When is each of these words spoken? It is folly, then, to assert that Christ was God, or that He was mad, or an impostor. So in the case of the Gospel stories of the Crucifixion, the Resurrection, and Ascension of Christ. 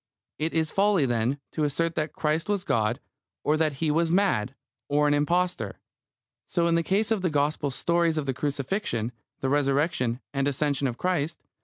It 0.39 0.55
is 0.55 0.71
folly, 0.71 1.05
then, 1.05 1.39
to 1.51 1.63
assert 1.63 1.93
that 1.93 2.11
Christ 2.11 2.49
was 2.49 2.63
God, 2.63 2.99
or 3.43 3.55
that 3.55 3.73
He 3.73 3.91
was 3.91 4.09
mad, 4.11 4.55
or 4.89 5.07
an 5.07 5.13
impostor. 5.13 5.79
So 6.47 6.65
in 6.65 6.73
the 6.73 6.81
case 6.81 7.11
of 7.11 7.21
the 7.21 7.29
Gospel 7.29 7.69
stories 7.69 8.17
of 8.17 8.25
the 8.25 8.33
Crucifixion, 8.33 9.11
the 9.41 9.49
Resurrection, 9.49 10.19
and 10.33 10.47
Ascension 10.47 10.87
of 10.87 10.97
Christ. 10.97 11.43